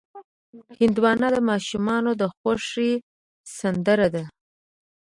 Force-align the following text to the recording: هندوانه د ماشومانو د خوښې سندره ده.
هندوانه 0.79 1.27
د 1.35 1.37
ماشومانو 1.49 2.11
د 2.21 2.23
خوښې 2.35 2.91
سندره 3.57 4.07
ده. 4.13 4.23